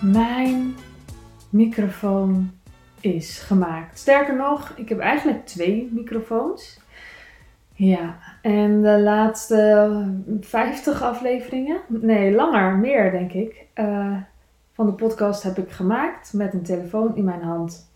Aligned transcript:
Mijn 0.00 0.74
microfoon 1.50 2.50
is 3.00 3.38
gemaakt. 3.38 3.98
Sterker 3.98 4.36
nog, 4.36 4.72
ik 4.76 4.88
heb 4.88 4.98
eigenlijk 4.98 5.46
twee 5.46 5.90
microfoons. 5.92 6.80
Ja, 7.74 8.18
en 8.42 8.82
de 8.82 9.00
laatste 9.00 9.90
50 10.40 11.02
afleveringen, 11.02 11.80
nee, 11.88 12.34
langer, 12.34 12.76
meer 12.76 13.10
denk 13.10 13.32
ik, 13.32 13.66
uh, 13.74 14.16
van 14.72 14.86
de 14.86 14.92
podcast 14.92 15.42
heb 15.42 15.58
ik 15.58 15.70
gemaakt 15.70 16.32
met 16.32 16.52
een 16.52 16.62
telefoon 16.62 17.16
in 17.16 17.24
mijn 17.24 17.42
hand. 17.42 17.89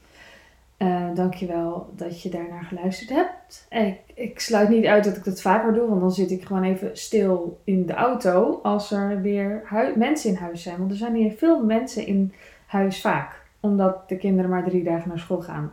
Uh, 0.79 1.15
dankjewel 1.15 1.93
dat 1.97 2.23
je 2.23 2.29
daarnaar 2.29 2.65
geluisterd 2.65 3.11
hebt. 3.11 3.67
Ik, 3.71 3.99
ik, 4.15 4.41
sluit 4.41 4.69
niet 4.69 4.87
uit 4.87 5.05
dat 5.05 5.17
ik 5.17 5.25
dat 5.25 5.41
vaker 5.41 5.75
doe, 5.75 5.89
want 5.89 6.01
dan 6.01 6.13
zit 6.13 6.31
ik 6.31 6.45
gewoon 6.45 6.63
even 6.63 6.97
stil 6.97 7.61
in 7.65 7.87
de 7.87 7.95
auto 7.95 8.61
als 8.63 8.91
er 8.91 9.21
weer 9.21 9.63
mensen 9.97 10.31
in 10.31 10.37
huis 10.37 10.63
zijn. 10.63 10.79
Want 10.79 10.91
er 10.91 10.97
zijn 10.97 11.15
hier 11.15 11.33
veel 11.33 11.65
mensen 11.65 12.07
in 12.07 12.33
huis 12.67 13.01
vaak, 13.01 13.43
omdat 13.61 14.09
de 14.09 14.17
kinderen 14.17 14.51
maar 14.51 14.65
drie 14.65 14.85
dagen 14.85 15.09
naar 15.09 15.19
school 15.19 15.41
gaan. 15.41 15.73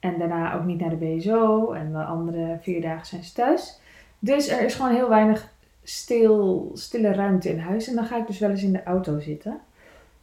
En 0.00 0.18
daarna 0.18 0.54
ook 0.54 0.64
niet 0.64 0.80
naar 0.80 0.98
de 0.98 1.16
BSO 1.16 1.72
en 1.72 1.92
de 1.92 2.04
andere 2.04 2.58
vier 2.60 2.80
dagen 2.80 3.06
zijn 3.06 3.24
ze 3.24 3.32
thuis. 3.32 3.80
Dus 4.18 4.48
er 4.48 4.64
is 4.64 4.74
gewoon 4.74 4.94
heel 4.94 5.08
weinig 5.08 5.48
stil, 5.82 6.70
stille 6.74 7.12
ruimte 7.12 7.48
in 7.48 7.58
huis. 7.58 7.88
En 7.88 7.94
dan 7.94 8.04
ga 8.04 8.16
ik 8.16 8.26
dus 8.26 8.38
wel 8.38 8.50
eens 8.50 8.62
in 8.62 8.72
de 8.72 8.82
auto 8.82 9.20
zitten. 9.20 9.60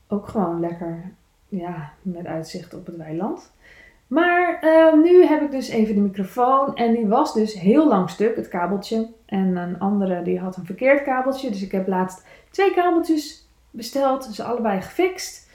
Ook 0.08 0.28
gewoon 0.28 0.60
lekker 0.60 1.12
ja, 1.48 1.94
met 2.02 2.26
uitzicht 2.26 2.74
op 2.74 2.86
het 2.86 2.96
weiland. 2.96 3.52
Maar 4.14 4.60
uh, 4.64 5.04
nu 5.04 5.26
heb 5.26 5.42
ik 5.42 5.52
dus 5.52 5.68
even 5.68 5.96
de 5.96 6.02
microfoon 6.02 6.76
en 6.76 6.94
die 6.94 7.08
was 7.08 7.34
dus 7.34 7.54
heel 7.54 7.88
lang 7.88 8.10
stuk, 8.10 8.36
het 8.36 8.48
kabeltje. 8.48 9.08
En 9.26 9.56
een 9.56 9.80
andere 9.80 10.22
die 10.22 10.40
had 10.40 10.58
een 10.58 10.66
verkeerd 10.66 11.04
kabeltje. 11.04 11.50
Dus 11.50 11.62
ik 11.62 11.72
heb 11.72 11.88
laatst 11.88 12.26
twee 12.50 12.74
kabeltjes 12.74 13.48
besteld, 13.72 14.24
ze 14.26 14.44
allebei 14.44 14.82
gefixt. 14.82 15.50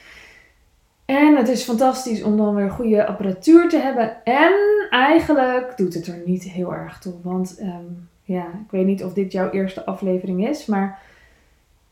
En 1.04 1.36
het 1.36 1.48
is 1.48 1.62
fantastisch 1.62 2.22
om 2.22 2.36
dan 2.36 2.54
weer 2.54 2.70
goede 2.70 3.06
apparatuur 3.06 3.68
te 3.68 3.78
hebben. 3.78 4.24
En 4.24 4.52
eigenlijk 4.90 5.76
doet 5.76 5.94
het 5.94 6.06
er 6.06 6.22
niet 6.24 6.42
heel 6.42 6.74
erg 6.74 6.98
toe. 6.98 7.14
Want 7.22 7.60
um, 7.60 8.08
ja, 8.22 8.44
ik 8.44 8.70
weet 8.70 8.86
niet 8.86 9.04
of 9.04 9.12
dit 9.12 9.32
jouw 9.32 9.50
eerste 9.50 9.84
aflevering 9.84 10.48
is, 10.48 10.66
maar 10.66 11.02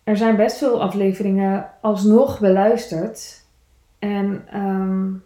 er 0.05 0.17
zijn 0.17 0.36
best 0.36 0.58
veel 0.58 0.83
afleveringen 0.83 1.70
alsnog 1.80 2.41
beluisterd. 2.41 3.45
En 3.98 4.45
um, 4.55 5.25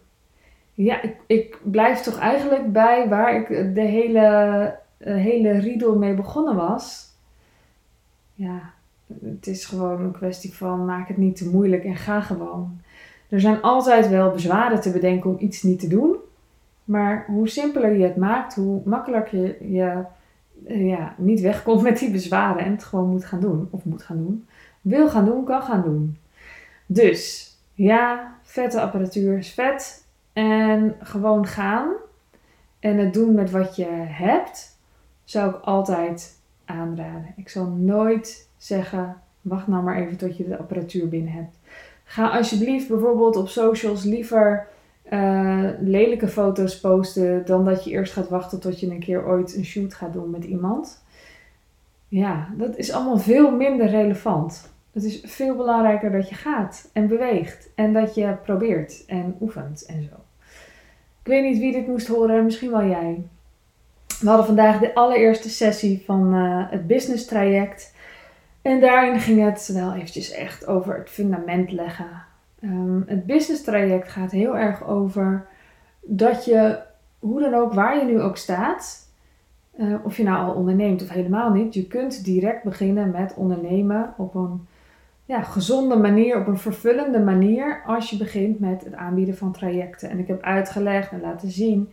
ja, 0.84 1.02
ik, 1.02 1.16
ik 1.26 1.58
blijf 1.62 2.00
toch 2.00 2.18
eigenlijk 2.18 2.72
bij 2.72 3.08
waar 3.08 3.36
ik 3.36 3.74
de 3.74 3.80
hele, 3.80 4.78
hele 4.98 5.50
riedel 5.50 5.98
mee 5.98 6.14
begonnen 6.14 6.56
was. 6.56 7.08
Ja, 8.34 8.72
het 9.24 9.46
is 9.46 9.64
gewoon 9.64 10.00
een 10.00 10.12
kwestie 10.12 10.54
van 10.54 10.84
maak 10.84 11.08
het 11.08 11.16
niet 11.16 11.36
te 11.36 11.48
moeilijk 11.48 11.84
en 11.84 11.96
ga 11.96 12.20
gewoon. 12.20 12.80
Er 13.28 13.40
zijn 13.40 13.62
altijd 13.62 14.08
wel 14.08 14.30
bezwaren 14.30 14.80
te 14.80 14.90
bedenken 14.90 15.30
om 15.30 15.36
iets 15.38 15.62
niet 15.62 15.80
te 15.80 15.88
doen. 15.88 16.16
Maar 16.84 17.24
hoe 17.26 17.48
simpeler 17.48 17.92
je 17.92 18.04
het 18.04 18.16
maakt, 18.16 18.54
hoe 18.54 18.82
makkelijker 18.84 19.38
je, 19.38 19.56
je 19.72 20.04
ja, 20.84 21.14
niet 21.16 21.40
wegkomt 21.40 21.82
met 21.82 21.98
die 21.98 22.10
bezwaren 22.10 22.64
en 22.64 22.70
het 22.72 22.84
gewoon 22.84 23.10
moet 23.10 23.24
gaan 23.24 23.40
doen. 23.40 23.68
Of 23.70 23.84
moet 23.84 24.02
gaan 24.02 24.16
doen. 24.16 24.46
Wil 24.80 25.08
gaan 25.08 25.24
doen, 25.24 25.44
kan 25.44 25.62
gaan 25.62 25.82
doen. 25.82 26.16
Dus 26.86 27.54
ja, 27.74 28.34
vette 28.42 28.80
apparatuur 28.80 29.38
is 29.38 29.52
vet. 29.52 30.08
En 30.32 30.96
gewoon 31.02 31.46
gaan 31.46 31.92
en 32.78 32.98
het 32.98 33.14
doen 33.14 33.34
met 33.34 33.50
wat 33.50 33.76
je 33.76 33.86
hebt, 34.08 34.78
zou 35.24 35.54
ik 35.54 35.60
altijd 35.60 36.38
aanraden. 36.64 37.32
Ik 37.36 37.48
zal 37.48 37.66
nooit 37.66 38.48
zeggen: 38.56 39.16
wacht 39.40 39.66
nou 39.66 39.82
maar 39.82 39.96
even 39.96 40.16
tot 40.16 40.36
je 40.36 40.48
de 40.48 40.58
apparatuur 40.58 41.08
binnen 41.08 41.32
hebt. 41.32 41.58
Ga 42.04 42.28
alsjeblieft 42.28 42.88
bijvoorbeeld 42.88 43.36
op 43.36 43.48
socials 43.48 44.04
liever 44.04 44.66
uh, 45.12 45.68
lelijke 45.80 46.28
foto's 46.28 46.80
posten 46.80 47.46
dan 47.46 47.64
dat 47.64 47.84
je 47.84 47.90
eerst 47.90 48.12
gaat 48.12 48.28
wachten 48.28 48.60
tot 48.60 48.80
je 48.80 48.90
een 48.90 49.00
keer 49.00 49.26
ooit 49.26 49.56
een 49.56 49.64
shoot 49.64 49.94
gaat 49.94 50.12
doen 50.12 50.30
met 50.30 50.44
iemand. 50.44 51.04
Ja, 52.08 52.48
dat 52.56 52.76
is 52.76 52.92
allemaal 52.92 53.18
veel 53.18 53.50
minder 53.50 53.86
relevant. 53.86 54.72
Het 54.92 55.04
is 55.04 55.20
veel 55.24 55.56
belangrijker 55.56 56.12
dat 56.12 56.28
je 56.28 56.34
gaat 56.34 56.90
en 56.92 57.08
beweegt 57.08 57.68
en 57.74 57.92
dat 57.92 58.14
je 58.14 58.36
probeert 58.42 59.04
en 59.06 59.36
oefent 59.40 59.86
en 59.86 60.02
zo. 60.02 60.16
Ik 61.22 61.26
weet 61.26 61.42
niet 61.42 61.58
wie 61.58 61.72
dit 61.72 61.86
moest 61.86 62.06
horen, 62.06 62.44
misschien 62.44 62.70
wel 62.70 62.84
jij. 62.84 63.22
We 64.20 64.28
hadden 64.28 64.46
vandaag 64.46 64.78
de 64.78 64.94
allereerste 64.94 65.50
sessie 65.50 66.02
van 66.04 66.34
uh, 66.34 66.70
het 66.70 66.86
business 66.86 67.24
traject. 67.24 67.94
En 68.62 68.80
daarin 68.80 69.20
ging 69.20 69.44
het 69.44 69.70
wel 69.72 69.94
eventjes 69.94 70.30
echt 70.30 70.66
over 70.66 70.98
het 70.98 71.10
fundament 71.10 71.72
leggen. 71.72 72.22
Um, 72.62 73.04
het 73.06 73.26
business 73.26 73.62
traject 73.62 74.08
gaat 74.08 74.30
heel 74.30 74.56
erg 74.56 74.86
over 74.86 75.46
dat 76.00 76.44
je, 76.44 76.78
hoe 77.18 77.40
dan 77.40 77.54
ook, 77.54 77.72
waar 77.72 77.96
je 77.96 78.04
nu 78.04 78.20
ook 78.20 78.36
staat, 78.36 79.08
uh, 79.78 79.94
of 80.04 80.16
je 80.16 80.22
nou 80.22 80.46
al 80.46 80.54
onderneemt 80.54 81.02
of 81.02 81.08
helemaal 81.08 81.52
niet, 81.52 81.74
je 81.74 81.86
kunt 81.86 82.24
direct 82.24 82.64
beginnen 82.64 83.10
met 83.10 83.34
ondernemen 83.34 84.14
op 84.16 84.34
een 84.34 84.66
ja, 85.30 85.42
gezonde 85.42 85.96
manier, 85.96 86.40
op 86.40 86.46
een 86.46 86.58
vervullende 86.58 87.18
manier, 87.18 87.82
als 87.86 88.10
je 88.10 88.16
begint 88.16 88.60
met 88.60 88.84
het 88.84 88.94
aanbieden 88.94 89.36
van 89.36 89.52
trajecten. 89.52 90.10
En 90.10 90.18
ik 90.18 90.26
heb 90.26 90.42
uitgelegd 90.42 91.12
en 91.12 91.20
laten 91.20 91.50
zien 91.50 91.92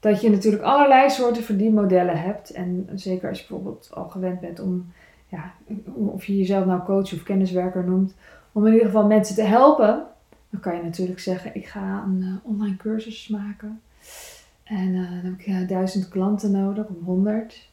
dat 0.00 0.20
je 0.20 0.30
natuurlijk 0.30 0.62
allerlei 0.62 1.10
soorten 1.10 1.42
verdienmodellen 1.42 2.20
hebt. 2.20 2.50
En 2.50 2.88
zeker 2.94 3.28
als 3.28 3.40
je 3.40 3.46
bijvoorbeeld 3.48 3.90
al 3.94 4.08
gewend 4.08 4.40
bent 4.40 4.60
om, 4.60 4.92
ja, 5.28 5.52
of 5.94 6.24
je 6.24 6.36
jezelf 6.36 6.66
nou 6.66 6.82
coach 6.82 7.12
of 7.12 7.22
kenniswerker 7.22 7.84
noemt, 7.84 8.14
om 8.52 8.66
in 8.66 8.72
ieder 8.72 8.86
geval 8.86 9.06
mensen 9.06 9.34
te 9.34 9.42
helpen. 9.42 10.06
Dan 10.50 10.60
kan 10.60 10.76
je 10.76 10.82
natuurlijk 10.82 11.20
zeggen, 11.20 11.54
ik 11.54 11.66
ga 11.66 12.02
een 12.06 12.20
uh, 12.20 12.34
online 12.42 12.76
cursus 12.76 13.28
maken. 13.28 13.80
En 14.64 14.88
uh, 14.88 15.10
dan 15.10 15.30
heb 15.30 15.38
ik 15.38 15.46
uh, 15.46 15.68
duizend 15.68 16.08
klanten 16.08 16.50
nodig, 16.50 16.86
of 16.86 17.04
honderd. 17.04 17.68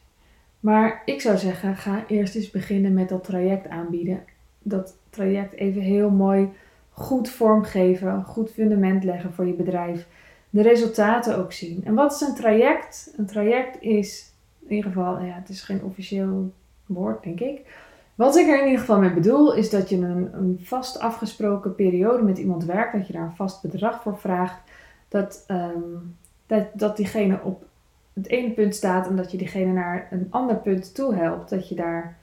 Maar 0.60 1.02
ik 1.04 1.20
zou 1.20 1.38
zeggen, 1.38 1.76
ga 1.76 2.04
eerst 2.06 2.34
eens 2.34 2.50
beginnen 2.50 2.94
met 2.94 3.08
dat 3.08 3.24
traject 3.24 3.68
aanbieden 3.68 4.20
dat 4.64 4.96
traject 5.14 5.54
even 5.54 5.82
heel 5.82 6.10
mooi 6.10 6.48
goed 6.90 7.28
vormgeven, 7.28 8.08
een 8.08 8.24
goed 8.24 8.50
fundament 8.50 9.04
leggen 9.04 9.32
voor 9.32 9.46
je 9.46 9.52
bedrijf. 9.52 10.06
De 10.50 10.62
resultaten 10.62 11.38
ook 11.38 11.52
zien. 11.52 11.84
En 11.84 11.94
wat 11.94 12.12
is 12.12 12.20
een 12.20 12.34
traject? 12.34 13.14
Een 13.16 13.26
traject 13.26 13.82
is 13.82 14.32
in 14.66 14.74
ieder 14.74 14.90
geval, 14.90 15.20
ja, 15.20 15.34
het 15.34 15.48
is 15.48 15.62
geen 15.62 15.82
officieel 15.82 16.52
woord, 16.86 17.22
denk 17.22 17.40
ik. 17.40 17.60
Wat 18.14 18.36
ik 18.36 18.46
er 18.46 18.58
in 18.58 18.64
ieder 18.64 18.80
geval 18.80 18.98
mee 18.98 19.14
bedoel, 19.14 19.54
is 19.54 19.70
dat 19.70 19.88
je 19.88 19.96
een, 19.96 20.34
een 20.34 20.58
vast 20.62 20.98
afgesproken 20.98 21.74
periode 21.74 22.22
met 22.22 22.38
iemand 22.38 22.64
werkt, 22.64 22.92
dat 22.92 23.06
je 23.06 23.12
daar 23.12 23.22
een 23.22 23.36
vast 23.36 23.62
bedrag 23.62 24.02
voor 24.02 24.18
vraagt, 24.18 24.70
dat, 25.08 25.44
um, 25.48 26.16
dat, 26.46 26.66
dat 26.72 26.96
diegene 26.96 27.40
op 27.42 27.64
het 28.12 28.28
ene 28.28 28.50
punt 28.50 28.74
staat 28.74 29.08
en 29.08 29.16
dat 29.16 29.30
je 29.30 29.38
diegene 29.38 29.72
naar 29.72 30.08
een 30.10 30.26
ander 30.30 30.56
punt 30.56 30.94
toe 30.94 31.14
helpt. 31.14 31.50
Dat 31.50 31.68
je 31.68 31.74
daar 31.74 32.16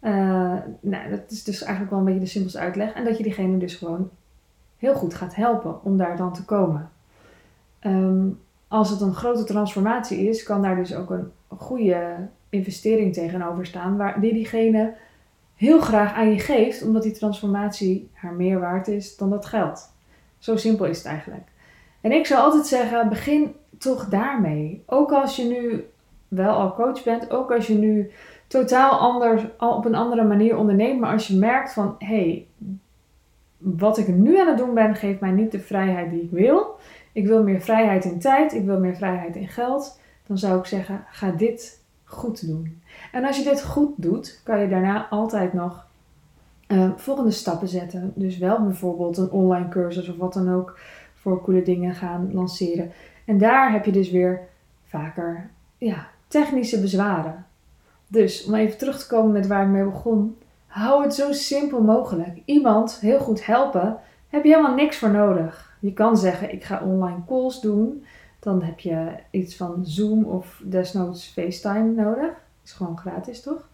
uh, 0.00 0.54
nou, 0.80 1.10
dat 1.10 1.20
is 1.28 1.44
dus 1.44 1.62
eigenlijk 1.62 1.90
wel 1.90 1.98
een 1.98 2.04
beetje 2.04 2.20
de 2.20 2.26
simpelste 2.26 2.58
uitleg. 2.58 2.92
En 2.92 3.04
dat 3.04 3.16
je 3.16 3.22
diegene 3.22 3.58
dus 3.58 3.74
gewoon 3.74 4.10
heel 4.78 4.94
goed 4.94 5.14
gaat 5.14 5.34
helpen 5.34 5.84
om 5.84 5.96
daar 5.96 6.16
dan 6.16 6.32
te 6.32 6.44
komen. 6.44 6.90
Um, 7.80 8.40
als 8.68 8.90
het 8.90 9.00
een 9.00 9.14
grote 9.14 9.44
transformatie 9.44 10.28
is, 10.28 10.42
kan 10.42 10.62
daar 10.62 10.76
dus 10.76 10.94
ook 10.94 11.10
een 11.10 11.32
goede 11.48 12.28
investering 12.48 13.12
tegenover 13.14 13.66
staan, 13.66 13.96
waar, 13.96 14.20
die 14.20 14.32
diegene 14.32 14.94
heel 15.54 15.80
graag 15.80 16.12
aan 16.12 16.30
je 16.30 16.38
geeft, 16.38 16.82
omdat 16.82 17.02
die 17.02 17.12
transformatie 17.12 18.10
haar 18.12 18.32
meer 18.32 18.60
waard 18.60 18.88
is 18.88 19.16
dan 19.16 19.30
dat 19.30 19.46
geld. 19.46 19.92
Zo 20.38 20.56
simpel 20.56 20.86
is 20.86 20.96
het 20.96 21.06
eigenlijk. 21.06 21.48
En 22.00 22.12
ik 22.12 22.26
zou 22.26 22.42
altijd 22.42 22.66
zeggen, 22.66 23.08
begin 23.08 23.54
toch 23.78 24.08
daarmee. 24.08 24.82
Ook 24.86 25.12
als 25.12 25.36
je 25.36 25.44
nu 25.44 25.84
wel 26.28 26.54
al 26.54 26.74
coach 26.74 27.02
bent, 27.02 27.30
ook 27.30 27.52
als 27.52 27.66
je 27.66 27.74
nu 27.74 28.10
totaal 28.46 28.90
anders, 28.90 29.42
op 29.58 29.84
een 29.84 29.94
andere 29.94 30.24
manier 30.24 30.56
onderneemt. 30.56 31.00
Maar 31.00 31.12
als 31.12 31.26
je 31.26 31.36
merkt 31.36 31.72
van, 31.72 31.94
hé, 31.98 32.06
hey, 32.06 32.46
wat 33.58 33.98
ik 33.98 34.08
nu 34.08 34.40
aan 34.40 34.48
het 34.48 34.58
doen 34.58 34.74
ben, 34.74 34.94
geeft 34.94 35.20
mij 35.20 35.30
niet 35.30 35.52
de 35.52 35.60
vrijheid 35.60 36.10
die 36.10 36.22
ik 36.22 36.30
wil. 36.30 36.78
Ik 37.12 37.26
wil 37.26 37.42
meer 37.42 37.60
vrijheid 37.60 38.04
in 38.04 38.18
tijd, 38.18 38.54
ik 38.54 38.64
wil 38.64 38.78
meer 38.78 38.96
vrijheid 38.96 39.36
in 39.36 39.48
geld. 39.48 40.00
Dan 40.26 40.38
zou 40.38 40.58
ik 40.58 40.64
zeggen, 40.64 41.04
ga 41.10 41.30
dit 41.30 41.82
goed 42.04 42.46
doen. 42.46 42.82
En 43.12 43.24
als 43.24 43.36
je 43.36 43.44
dit 43.44 43.64
goed 43.64 43.92
doet, 43.96 44.40
kan 44.44 44.60
je 44.60 44.68
daarna 44.68 45.08
altijd 45.08 45.52
nog 45.52 45.86
uh, 46.68 46.90
volgende 46.96 47.30
stappen 47.30 47.68
zetten. 47.68 48.12
Dus 48.14 48.38
wel 48.38 48.62
bijvoorbeeld 48.62 49.16
een 49.16 49.30
online 49.30 49.68
cursus 49.68 50.08
of 50.08 50.16
wat 50.16 50.32
dan 50.32 50.54
ook 50.54 50.78
voor 51.14 51.42
coole 51.42 51.62
dingen 51.62 51.94
gaan 51.94 52.30
lanceren. 52.32 52.92
En 53.24 53.38
daar 53.38 53.72
heb 53.72 53.84
je 53.84 53.92
dus 53.92 54.10
weer 54.10 54.40
vaker 54.84 55.50
ja, 55.78 56.08
technische 56.28 56.80
bezwaren. 56.80 57.45
Dus 58.06 58.44
om 58.44 58.54
even 58.54 58.78
terug 58.78 58.98
te 58.98 59.06
komen 59.06 59.32
met 59.32 59.46
waar 59.46 59.62
ik 59.62 59.68
mee 59.68 59.84
begon. 59.84 60.38
Hou 60.66 61.02
het 61.02 61.14
zo 61.14 61.32
simpel 61.32 61.82
mogelijk. 61.82 62.40
Iemand 62.44 62.98
heel 63.00 63.18
goed 63.18 63.46
helpen, 63.46 63.98
heb 64.28 64.44
je 64.44 64.50
helemaal 64.50 64.74
niks 64.74 64.96
voor 64.96 65.10
nodig. 65.10 65.76
Je 65.80 65.92
kan 65.92 66.16
zeggen, 66.16 66.52
ik 66.52 66.64
ga 66.64 66.82
online 66.84 67.24
calls 67.26 67.60
doen. 67.60 68.04
Dan 68.38 68.62
heb 68.62 68.78
je 68.78 69.08
iets 69.30 69.56
van 69.56 69.86
Zoom 69.86 70.24
of 70.24 70.60
desnoods 70.64 71.26
FaceTime 71.26 72.02
nodig. 72.02 72.30
Is 72.64 72.72
gewoon 72.72 72.98
gratis, 72.98 73.42
toch? 73.42 73.68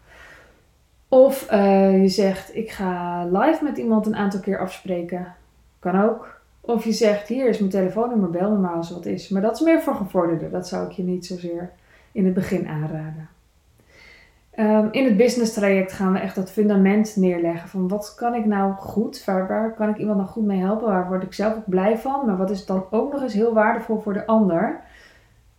Of 1.07 1.51
uh, 1.51 2.01
je 2.01 2.07
zegt, 2.07 2.55
ik 2.55 2.71
ga 2.71 3.25
live 3.25 3.63
met 3.63 3.77
iemand 3.77 4.05
een 4.05 4.15
aantal 4.15 4.39
keer 4.39 4.59
afspreken. 4.59 5.35
Kan 5.79 6.01
ook. 6.01 6.41
Of 6.61 6.83
je 6.83 6.91
zegt, 6.91 7.27
hier 7.27 7.49
is 7.49 7.59
mijn 7.59 7.71
telefoonnummer, 7.71 8.29
bel 8.29 8.51
me 8.51 8.57
maar 8.57 8.75
als 8.75 8.91
wat 8.91 9.05
is. 9.05 9.29
Maar 9.29 9.41
dat 9.41 9.55
is 9.55 9.61
meer 9.61 9.81
voor 9.81 9.95
gevorderden. 9.95 10.51
Dat 10.51 10.67
zou 10.67 10.85
ik 10.85 10.91
je 10.91 11.03
niet 11.03 11.25
zozeer 11.25 11.71
in 12.11 12.25
het 12.25 12.33
begin 12.33 12.67
aanraden. 12.67 13.29
Ehm, 14.53 14.87
in 14.91 15.05
het 15.05 15.17
business 15.17 15.53
traject 15.53 15.91
gaan 15.91 16.13
we 16.13 16.19
echt 16.19 16.35
dat 16.35 16.51
fundament 16.51 17.15
neerleggen 17.15 17.69
van 17.69 17.87
wat 17.87 18.13
kan 18.15 18.33
ik 18.33 18.45
nou 18.45 18.73
goed, 18.73 19.25
waar, 19.25 19.47
waar 19.47 19.73
kan 19.73 19.89
ik 19.89 19.97
iemand 19.97 20.17
nou 20.17 20.29
goed 20.29 20.45
mee 20.45 20.59
helpen, 20.59 20.87
waar 20.87 21.07
word 21.07 21.23
ik 21.23 21.33
zelf 21.33 21.55
ook 21.55 21.69
blij 21.69 21.97
van, 21.97 22.25
maar 22.25 22.37
wat 22.37 22.49
is 22.49 22.65
dan 22.65 22.85
ook 22.89 23.11
nog 23.11 23.21
eens 23.21 23.33
heel 23.33 23.53
waardevol 23.53 23.99
voor 23.99 24.13
de 24.13 24.25
ander. 24.25 24.81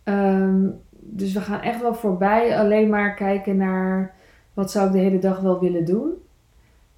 Ehm, 0.03 0.67
dus 0.89 1.33
we 1.33 1.39
gaan 1.39 1.61
echt 1.61 1.81
wel 1.81 1.93
voorbij 1.93 2.59
alleen 2.59 2.89
maar 2.89 3.13
kijken 3.13 3.57
naar 3.57 4.13
wat 4.53 4.71
zou 4.71 4.87
ik 4.87 4.93
de 4.93 4.99
hele 4.99 5.19
dag 5.19 5.39
wel 5.39 5.59
willen 5.59 5.85
doen. 5.85 6.13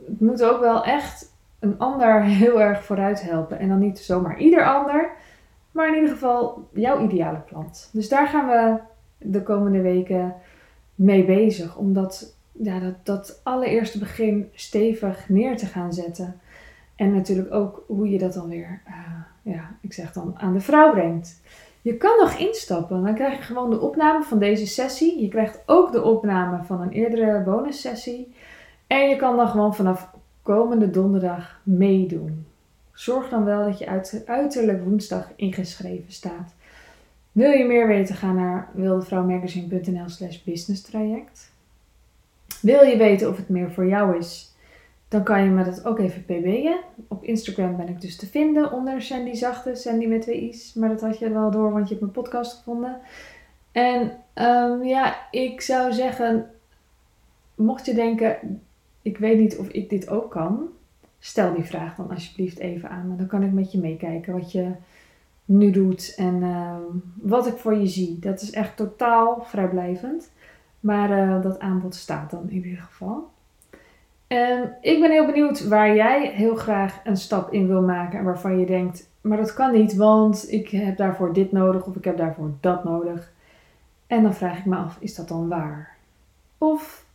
Het 0.06 0.22
moet 0.22 0.44
ook 0.44 0.60
wel 0.60 0.84
echt 0.84 1.34
een 1.60 1.78
ander 1.78 2.24
heel 2.44 2.62
erg 2.62 2.84
vooruit 2.84 3.22
helpen. 3.22 3.60
En 3.60 3.68
dan 3.68 3.80
niet 3.80 4.00
zomaar 4.00 4.38
ieder 4.38 4.66
ander, 4.66 5.12
maar 5.72 5.88
in 5.88 5.94
ieder 5.94 6.10
geval 6.10 6.68
jouw 6.74 7.04
ideale 7.04 7.42
klant. 7.48 7.90
Dus 7.94 8.10
daar 8.10 8.28
gaan 8.28 8.48
we 8.48 8.80
de 9.18 9.44
komende 9.44 9.82
weken 9.82 10.36
mee 10.98 11.26
bezig. 11.26 11.78
Om 11.78 11.94
dat, 11.94 12.36
ja, 12.52 12.80
dat, 12.80 12.96
dat 13.04 13.40
allereerste 13.44 14.00
begin 14.00 14.50
stevig 14.54 15.30
neer 15.30 15.58
te 15.58 15.66
gaan 15.66 15.94
zetten. 15.94 16.40
En 16.96 17.14
natuurlijk 17.14 17.54
ook 17.54 17.84
hoe 17.88 18.10
je 18.10 18.18
dat 18.18 18.34
dan 18.34 18.50
weer, 18.50 18.82
uh, 18.88 19.54
ja, 19.54 19.76
ik 19.82 19.94
zeg 19.94 20.14
dan, 20.14 20.34
aan 20.38 20.54
de 20.54 20.60
vrouw 20.60 20.92
brengt. 20.92 21.42
Je 21.82 21.98
kan 21.98 22.18
nog 22.20 22.34
instappen. 22.34 23.04
Dan 23.04 23.16
krijg 23.16 23.38
je 23.38 23.44
gewoon 23.44 23.70
de 23.70 23.80
opname 23.80 24.24
van 24.24 24.40
deze 24.40 24.68
sessie. 24.68 25.22
Je 25.22 25.28
krijgt 25.28 25.64
ook 25.66 25.92
de 25.92 26.04
opname 26.04 26.64
van 26.64 26.82
een 26.82 26.92
eerdere 26.92 27.44
bonussessie. 27.44 28.34
En 28.88 29.10
je 29.10 29.16
kan 29.16 29.36
dan 29.36 29.48
gewoon 29.48 29.76
vanaf 29.76 30.10
komende 30.42 30.90
donderdag 30.90 31.60
meedoen. 31.64 32.46
Zorg 32.94 33.30
dan 33.30 33.44
wel 33.44 33.66
dat 33.66 33.80
je 33.80 34.24
uiterlijk 34.26 34.84
woensdag 34.84 35.32
ingeschreven 35.36 36.12
staat. 36.12 36.54
Wil 37.38 37.52
je 37.52 37.66
meer 37.66 37.88
weten, 37.88 38.16
ga 38.16 38.32
naar 38.32 38.70
wildevrouwmagazine.nl 38.74 40.10
slash 40.10 40.44
business 40.44 40.82
traject. 40.82 41.52
Wil 42.62 42.84
je 42.84 42.98
weten 42.98 43.30
of 43.30 43.38
het 43.38 43.50
meer 43.50 43.72
voor 43.72 43.88
jou 43.88 44.18
is, 44.18 44.56
dan 45.08 45.24
kan 45.24 45.44
je 45.44 45.50
me 45.50 45.64
dat 45.64 45.86
ook 45.86 46.00
even 46.00 46.26
pb'en. 46.26 46.80
Op 47.08 47.24
Instagram 47.24 47.76
ben 47.76 47.88
ik 47.88 48.02
dus 48.02 48.16
te 48.16 48.28
vinden 48.28 48.72
onder 48.72 49.02
Sandy 49.02 49.34
Zachte, 49.34 49.76
Sandy 49.76 50.06
met 50.06 50.22
twee 50.22 50.42
i's. 50.42 50.74
Maar 50.74 50.90
dat 50.90 51.02
had 51.02 51.20
je 51.20 51.30
wel 51.30 51.52
door, 51.52 51.72
want 51.72 51.84
je 51.84 51.90
hebt 51.90 52.02
mijn 52.02 52.24
podcast 52.24 52.58
gevonden. 52.58 52.98
En 53.72 54.12
um, 54.36 54.84
ja, 54.84 55.16
ik 55.32 55.62
zou 55.62 55.94
zeggen, 55.94 56.50
mocht 57.56 57.86
je 57.86 57.94
denken, 57.94 58.62
ik 59.02 59.18
weet 59.18 59.40
niet 59.40 59.58
of 59.58 59.68
ik 59.68 59.90
dit 59.90 60.10
ook 60.10 60.32
kan, 60.32 60.68
stel 61.20 61.54
die 61.54 61.64
vraag 61.64 61.96
dan 61.96 62.10
alsjeblieft 62.10 62.58
even 62.58 62.90
aan. 62.90 63.16
dan 63.18 63.28
kan 63.28 63.44
ik 63.44 63.52
met 63.52 63.72
je 63.72 63.78
meekijken 63.78 64.34
wat 64.34 64.52
je 64.52 64.72
nu 65.48 65.72
doet 65.72 66.14
en 66.16 66.44
ehm, 66.44 66.82
wat 67.22 67.48
ik 67.48 67.58
voor 67.58 67.76
je 67.76 67.88
zie. 67.88 68.20
Dat 68.20 68.42
is 68.42 68.52
echt 68.52 68.78
totaal 68.78 69.44
vrijblijvend. 69.44 70.32
Maar 70.80 71.10
uh, 71.10 71.42
dat 71.42 71.60
aanbod 71.60 71.96
staat 71.96 72.32
dan 72.32 72.50
in 72.50 72.66
ieder 72.66 72.82
geval. 72.82 73.30
En 74.28 74.78
ik 74.82 75.00
ben 75.00 75.12
heel 75.12 75.26
benieuwd 75.26 75.68
waar 75.68 75.96
jij 75.96 76.32
heel 76.32 76.56
graag 76.56 77.02
een 77.04 77.18
stap 77.18 77.54
in 77.54 77.68
wil 77.68 77.82
maken 77.82 78.20
en 78.20 78.26
waarvan 78.26 78.60
je 78.60 78.66
denkt, 78.66 79.10
maar 79.22 79.38
dat 79.38 79.54
kan 79.54 79.74
niet, 79.74 79.96
want 79.96 80.52
ik 80.52 80.70
heb 80.70 80.98
daarvoor 80.98 81.34
dit 81.34 81.52
nodig 81.52 81.86
of 81.86 81.96
ik 81.96 82.04
heb 82.04 82.18
daarvoor 82.18 82.52
dat 82.60 82.84
nodig. 82.84 83.32
En 84.08 84.24
dan 84.24 84.34
vraag 84.34 84.58
ik 84.58 84.66
me 84.66 84.76
af, 84.76 84.98
is 85.00 85.16
dat 85.16 85.28
dan 85.28 85.48
waar? 85.48 85.96
Of 86.58 87.06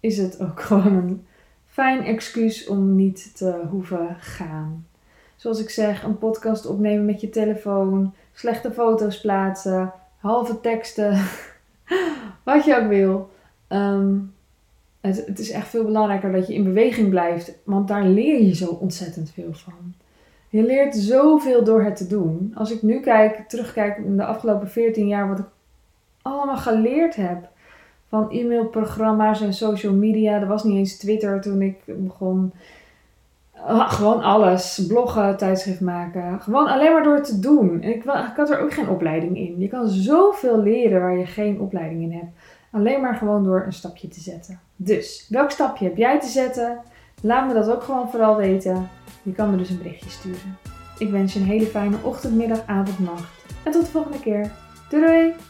is 0.00 0.18
het 0.18 0.40
ook 0.40 0.60
gewoon 0.70 0.92
een 0.92 1.26
fijn 1.66 2.04
excuus 2.04 2.66
om 2.66 2.94
niet 2.96 3.36
te 3.36 3.60
hoeven 3.70 4.16
gaan? 4.18 4.86
Zoals 5.40 5.60
ik 5.60 5.70
zeg, 5.70 6.02
een 6.02 6.18
podcast 6.18 6.66
opnemen 6.66 7.04
met 7.04 7.20
je 7.20 7.28
telefoon, 7.28 8.14
slechte 8.32 8.72
foto's 8.72 9.20
plaatsen, 9.20 9.92
halve 10.16 10.60
teksten, 10.60 11.18
wat 12.44 12.64
je 12.64 12.76
ook 12.76 12.88
wil. 12.88 13.30
Ehm, 13.68 14.14
het, 15.00 15.26
het, 15.26 15.38
is 15.38 15.50
echt 15.50 15.68
veel 15.68 15.84
belangrijker 15.84 16.32
dat 16.32 16.46
je 16.46 16.54
in 16.54 16.64
beweging 16.64 17.08
blijft, 17.08 17.52
want 17.64 17.88
daar 17.88 18.04
leer 18.04 18.42
je 18.42 18.54
zo 18.54 18.66
ontzettend 18.66 19.30
veel 19.30 19.52
van. 19.52 19.94
Je 20.48 20.62
leert 20.62 20.96
zoveel 20.96 21.64
door 21.64 21.82
het 21.82 21.96
te 21.96 22.06
doen. 22.06 22.52
Als 22.54 22.70
ik 22.70 22.82
nu 22.82 23.00
kijk, 23.00 23.48
terugkijk 23.48 23.96
in 23.96 24.16
de 24.16 24.24
afgelopen 24.24 24.70
14 24.70 25.08
jaar, 25.08 25.28
wat 25.28 25.38
ik 25.38 25.48
allemaal 26.22 26.56
geleerd 26.56 27.16
heb. 27.16 27.48
Van 28.08 28.30
e-mailprogramma's 28.30 29.40
en 29.40 29.54
social 29.54 29.94
media. 29.94 30.40
Er 30.40 30.46
was 30.46 30.64
niet 30.64 30.76
eens 30.76 30.98
Twitter 30.98 31.40
toen 31.40 31.62
ik 31.62 31.76
begon. 31.86 32.52
Ah, 33.66 33.90
gewoon 33.90 34.22
alles. 34.22 34.84
Bloggen, 34.88 35.36
tijdschrift 35.36 35.80
maken. 35.80 36.40
Gewoon 36.40 36.68
alleen 36.68 36.92
maar 36.92 37.02
door 37.02 37.22
te 37.22 37.38
doen. 37.38 37.82
En 37.82 37.88
ik, 37.88 38.04
ik 38.04 38.36
had 38.36 38.50
er 38.50 38.60
ook 38.60 38.72
geen 38.72 38.88
opleiding 38.88 39.36
in. 39.36 39.58
Je 39.58 39.68
kan 39.68 39.88
zoveel 39.88 40.58
leren 40.58 41.00
waar 41.00 41.16
je 41.16 41.26
geen 41.26 41.60
opleiding 41.60 42.02
in 42.02 42.12
hebt. 42.12 42.32
Alleen 42.70 43.00
maar 43.00 43.14
gewoon 43.14 43.44
door 43.44 43.62
een 43.66 43.72
stapje 43.72 44.08
te 44.08 44.20
zetten. 44.20 44.60
Dus, 44.76 45.26
welk 45.28 45.50
stapje 45.50 45.84
heb 45.84 45.96
jij 45.96 46.20
te 46.20 46.28
zetten? 46.28 46.78
Laat 47.22 47.46
me 47.46 47.54
dat 47.54 47.70
ook 47.70 47.82
gewoon 47.82 48.10
vooral 48.10 48.36
weten. 48.36 48.88
Je 49.22 49.32
kan 49.32 49.50
me 49.50 49.56
dus 49.56 49.70
een 49.70 49.78
berichtje 49.78 50.10
sturen. 50.10 50.56
Ik 50.98 51.10
wens 51.10 51.32
je 51.32 51.40
een 51.40 51.46
hele 51.46 51.66
fijne 51.66 51.96
ochtend, 52.02 52.34
middag, 52.34 52.62
avond, 52.66 52.98
nacht. 52.98 53.44
En 53.64 53.72
tot 53.72 53.84
de 53.84 53.90
volgende 53.90 54.20
keer. 54.20 54.50
Doei 54.88 55.06
doei! 55.06 55.49